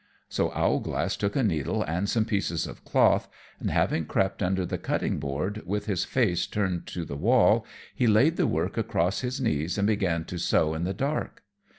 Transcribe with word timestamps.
So 0.29 0.49
Owlglass 0.53 1.15
took 1.15 1.35
a 1.35 1.43
needle 1.43 1.83
and 1.83 2.09
some 2.09 2.25
pieces 2.25 2.65
of 2.65 2.83
cloth, 2.83 3.27
and 3.59 3.69
having 3.69 4.05
crept 4.05 4.41
under 4.41 4.65
the 4.65 4.79
cutting 4.79 5.19
board, 5.19 5.61
with 5.63 5.85
his 5.85 6.05
face 6.05 6.47
turned 6.47 6.87
to 6.87 7.05
the 7.05 7.15
wall, 7.15 7.67
he 7.93 8.07
laid 8.07 8.35
the 8.35 8.47
work 8.47 8.79
across 8.79 9.19
his 9.21 9.39
knees 9.39 9.77
and 9.77 9.85
began 9.85 10.25
to 10.25 10.39
sew 10.39 10.73
in 10.73 10.85
the 10.85 10.93
dark. 10.95 11.43